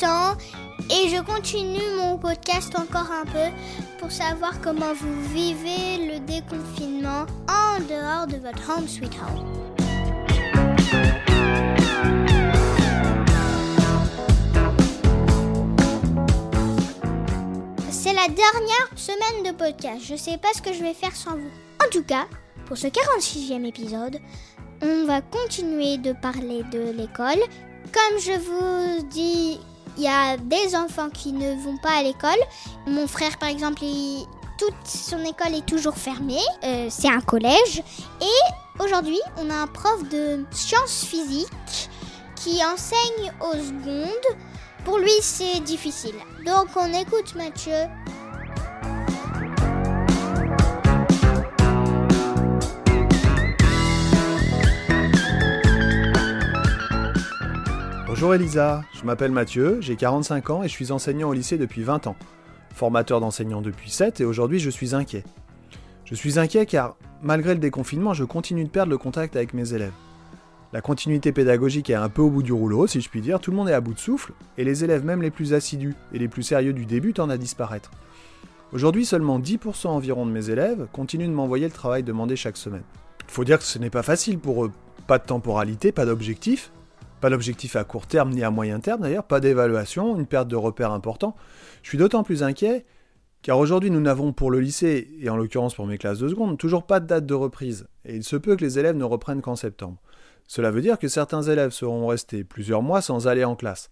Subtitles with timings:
[0.00, 0.36] temps
[0.88, 3.54] et je continue mon podcast encore un peu
[3.98, 9.46] pour savoir comment vous vivez le déconfinement en dehors de votre home sweet home.
[17.90, 20.00] C'est la dernière semaine de podcast.
[20.02, 21.50] Je sais pas ce que je vais faire sans vous.
[21.84, 22.26] En tout cas,
[22.66, 24.18] pour ce 46e épisode,
[24.82, 27.40] on va continuer de parler de l'école.
[27.92, 29.58] Comme je vous dis,
[29.96, 32.38] il y a des enfants qui ne vont pas à l'école.
[32.86, 33.82] Mon frère, par exemple,
[34.58, 36.38] toute son école est toujours fermée.
[36.64, 37.82] Euh, c'est un collège.
[38.20, 41.90] Et aujourd'hui, on a un prof de sciences physiques
[42.36, 44.38] qui enseigne aux secondes.
[44.84, 46.14] Pour lui, c'est difficile.
[46.46, 47.86] Donc, on écoute Mathieu.
[58.20, 61.82] Bonjour Elisa, je m'appelle Mathieu, j'ai 45 ans et je suis enseignant au lycée depuis
[61.82, 62.16] 20 ans.
[62.74, 65.24] Formateur d'enseignants depuis 7 et aujourd'hui je suis inquiet.
[66.04, 69.72] Je suis inquiet car, malgré le déconfinement, je continue de perdre le contact avec mes
[69.72, 69.94] élèves.
[70.74, 73.52] La continuité pédagogique est un peu au bout du rouleau, si je puis dire, tout
[73.52, 76.18] le monde est à bout de souffle, et les élèves même les plus assidus et
[76.18, 77.90] les plus sérieux du début tendent à disparaître.
[78.74, 82.84] Aujourd'hui, seulement 10% environ de mes élèves continuent de m'envoyer le travail demandé chaque semaine.
[83.20, 84.72] Il faut dire que ce n'est pas facile pour eux.
[85.06, 86.70] Pas de temporalité, pas d'objectif,
[87.20, 90.56] pas d'objectif à court terme ni à moyen terme d'ailleurs, pas d'évaluation, une perte de
[90.56, 91.36] repères important.
[91.82, 92.84] Je suis d'autant plus inquiet
[93.42, 96.58] car aujourd'hui nous n'avons pour le lycée, et en l'occurrence pour mes classes de seconde,
[96.58, 99.40] toujours pas de date de reprise, et il se peut que les élèves ne reprennent
[99.40, 99.98] qu'en septembre.
[100.46, 103.90] Cela veut dire que certains élèves seront restés plusieurs mois sans aller en classe.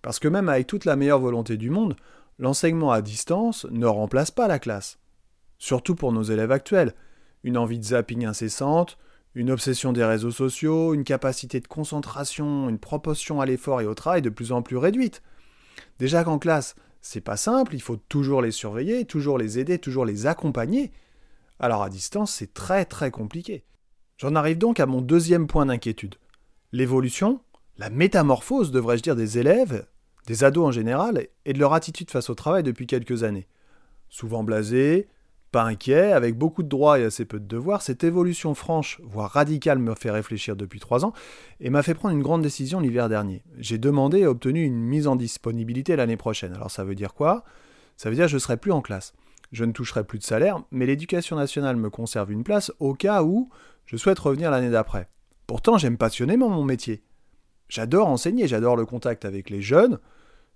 [0.00, 1.96] Parce que même avec toute la meilleure volonté du monde,
[2.38, 4.98] l'enseignement à distance ne remplace pas la classe.
[5.58, 6.94] Surtout pour nos élèves actuels.
[7.44, 8.96] Une envie de zapping incessante,
[9.34, 13.94] une obsession des réseaux sociaux, une capacité de concentration, une proportion à l'effort et au
[13.94, 15.22] travail de plus en plus réduite.
[15.98, 20.04] Déjà qu'en classe, c'est pas simple, il faut toujours les surveiller, toujours les aider, toujours
[20.04, 20.92] les accompagner.
[21.58, 23.64] Alors à distance, c'est très très compliqué.
[24.18, 26.16] J'en arrive donc à mon deuxième point d'inquiétude.
[26.70, 27.40] L'évolution,
[27.76, 29.86] la métamorphose, devrais-je dire, des élèves,
[30.26, 33.48] des ados en général, et de leur attitude face au travail depuis quelques années.
[34.08, 35.08] Souvent blasés,
[35.52, 39.30] pas inquiet, avec beaucoup de droits et assez peu de devoirs, cette évolution franche, voire
[39.30, 41.12] radicale, me fait réfléchir depuis trois ans
[41.60, 43.44] et m'a fait prendre une grande décision l'hiver dernier.
[43.58, 46.54] J'ai demandé et obtenu une mise en disponibilité l'année prochaine.
[46.54, 47.44] Alors ça veut dire quoi?
[47.96, 49.12] Ça veut dire que je serai plus en classe.
[49.52, 53.22] Je ne toucherai plus de salaire, mais l'éducation nationale me conserve une place au cas
[53.22, 53.50] où
[53.84, 55.08] je souhaite revenir l'année d'après.
[55.46, 57.02] Pourtant, j'aime passionnément mon métier.
[57.68, 59.98] J'adore enseigner, j'adore le contact avec les jeunes.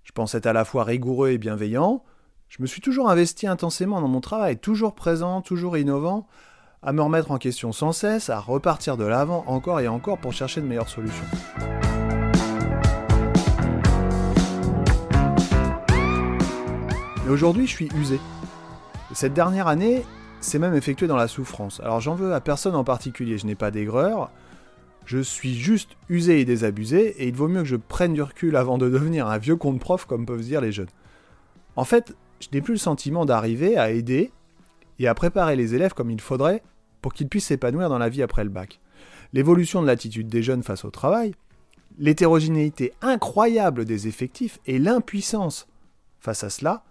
[0.03, 2.03] Je pense être à la fois rigoureux et bienveillant.
[2.49, 6.27] Je me suis toujours investi intensément dans mon travail, toujours présent, toujours innovant,
[6.81, 10.31] à me remettre en question sans cesse, à repartir de l'avant encore et encore pour
[10.31, 11.25] chercher de meilleures solutions.
[17.25, 18.17] Mais aujourd'hui, je suis usé.
[19.13, 20.05] cette dernière année,
[20.39, 21.81] c'est même effectué dans la souffrance.
[21.81, 24.31] Alors j'en veux à personne en particulier, je n'ai pas d'aigreur,
[25.05, 28.55] je suis juste usé et désabusé, et il vaut mieux que je prenne du recul
[28.55, 30.87] avant de devenir un vieux compte prof, comme peuvent dire les jeunes.
[31.75, 34.31] En fait, je n'ai plus le sentiment d'arriver à aider
[34.99, 36.63] et à préparer les élèves comme il faudrait
[37.01, 38.79] pour qu'ils puissent s'épanouir dans la vie après le bac.
[39.33, 41.33] L'évolution de l'attitude des jeunes face au travail,
[41.97, 45.67] l'hétérogénéité incroyable des effectifs et l'impuissance
[46.19, 46.83] face à cela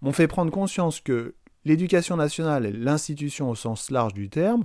[0.00, 1.34] m'ont fait prendre conscience que
[1.64, 4.64] l'éducation nationale et l'institution au sens large du terme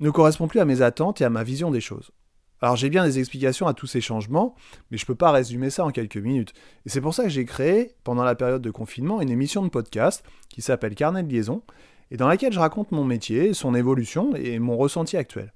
[0.00, 2.12] ne correspond plus à mes attentes et à ma vision des choses.
[2.60, 4.54] Alors j'ai bien des explications à tous ces changements,
[4.90, 6.52] mais je ne peux pas résumer ça en quelques minutes.
[6.86, 9.68] Et c'est pour ça que j'ai créé, pendant la période de confinement, une émission de
[9.68, 11.62] podcast qui s'appelle Carnet de liaison,
[12.10, 15.52] et dans laquelle je raconte mon métier, son évolution et mon ressenti actuel.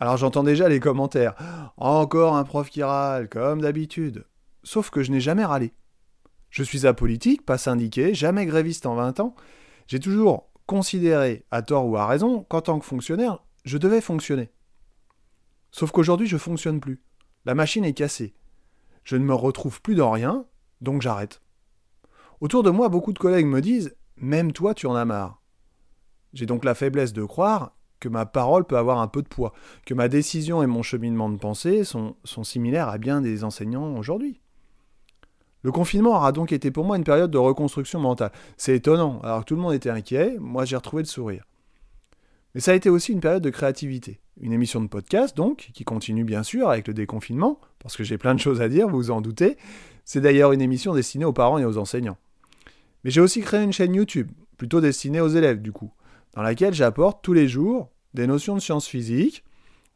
[0.00, 1.34] Alors j'entends déjà les commentaires.
[1.76, 4.24] Encore un prof qui râle, comme d'habitude.
[4.62, 5.72] Sauf que je n'ai jamais râlé.
[6.50, 9.34] Je suis apolitique, pas syndiqué, jamais gréviste en 20 ans.
[9.88, 14.50] J'ai toujours considéré, à tort ou à raison, qu'en tant que fonctionnaire, je devais fonctionner.
[15.70, 17.02] Sauf qu'aujourd'hui, je fonctionne plus.
[17.44, 18.34] La machine est cassée.
[19.04, 20.44] Je ne me retrouve plus dans rien,
[20.80, 21.40] donc j'arrête.
[22.40, 25.42] Autour de moi, beaucoup de collègues me disent Même toi, tu en as marre.
[26.32, 29.52] J'ai donc la faiblesse de croire que ma parole peut avoir un peu de poids,
[29.86, 34.40] que ma décision et mon cheminement de pensée sont, similaires à bien des enseignants aujourd'hui.
[35.62, 38.30] Le confinement aura donc été pour moi une période de reconstruction mentale.
[38.56, 41.44] C'est étonnant, alors tout le monde était inquiet, moi j'ai retrouvé le sourire.
[42.54, 44.20] Mais ça a été aussi une période de créativité.
[44.40, 48.18] Une émission de podcast, donc, qui continue bien sûr avec le déconfinement, parce que j'ai
[48.18, 49.56] plein de choses à dire, vous vous en doutez.
[50.04, 52.16] C'est d'ailleurs une émission destinée aux parents et aux enseignants.
[53.04, 55.92] Mais j'ai aussi créé une chaîne YouTube, plutôt destinée aux élèves du coup,
[56.34, 59.44] dans laquelle j'apporte tous les jours des notions de sciences physiques,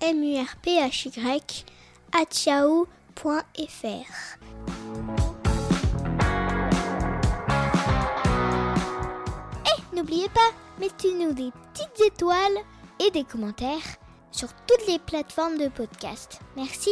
[0.00, 1.10] m u r p h y
[9.66, 12.58] Et n'oubliez pas, mettez-nous des petites étoiles
[13.04, 13.98] et des commentaires
[14.30, 16.40] sur toutes les plateformes de podcast.
[16.56, 16.90] Merci.